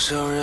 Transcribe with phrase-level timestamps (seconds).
[0.00, 0.39] so real.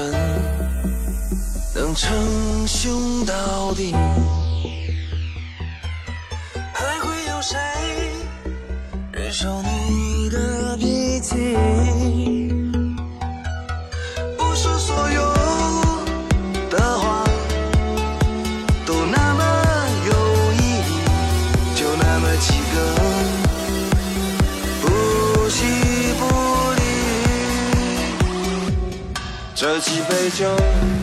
[29.78, 30.97] 喝几杯酒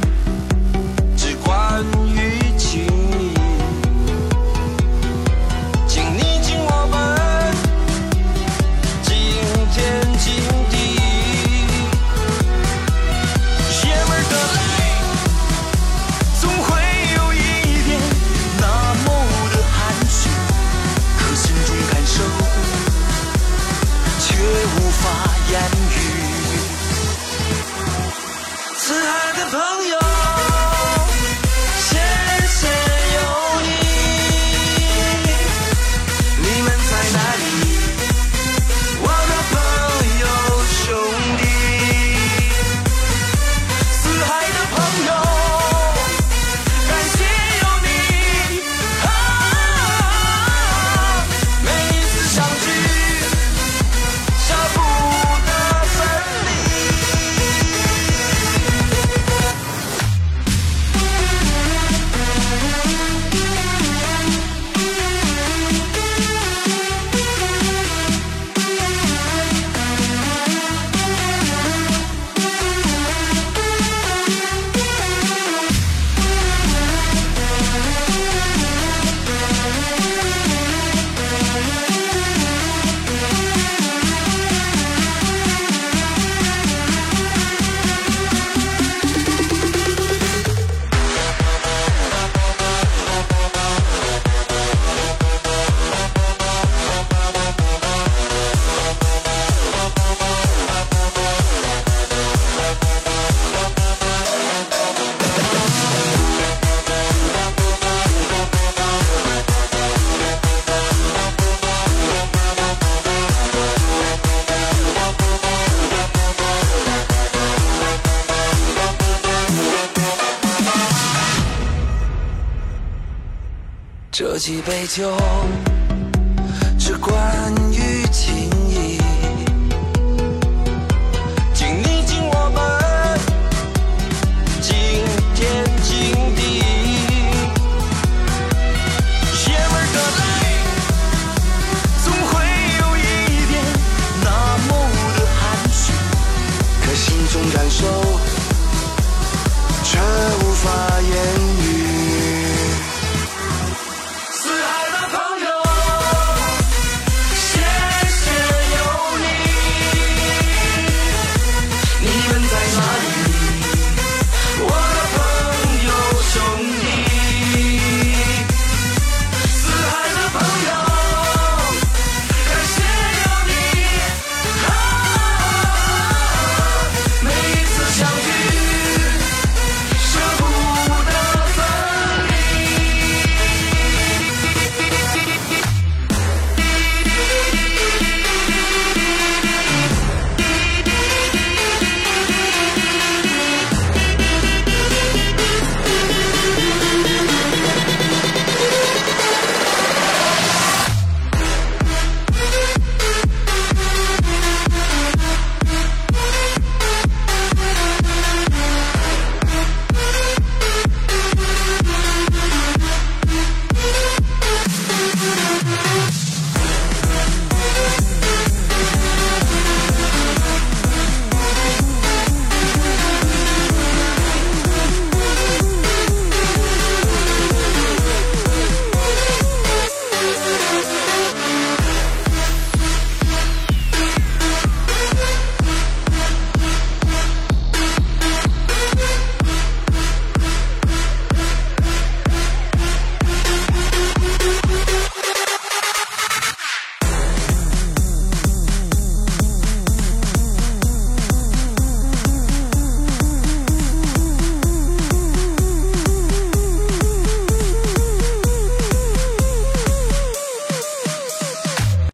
[124.44, 125.73] 几杯酒。